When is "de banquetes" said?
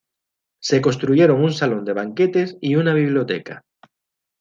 1.85-2.57